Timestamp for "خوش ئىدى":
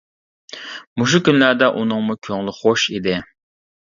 2.61-3.15